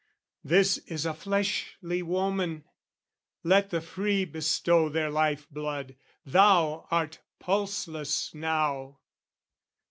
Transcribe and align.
"This 0.43 0.79
is 0.79 1.05
a 1.05 1.13
fleshly 1.13 2.01
woman, 2.01 2.63
let 3.43 3.69
the 3.69 3.81
free 3.81 4.25
"Bestow 4.25 4.89
their 4.89 5.11
life 5.11 5.47
blood, 5.51 5.95
thou 6.25 6.87
art 6.89 7.19
pulseless 7.39 8.33
now!" 8.33 8.97